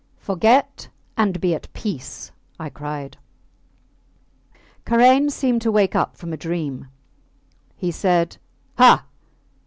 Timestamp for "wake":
5.71-5.95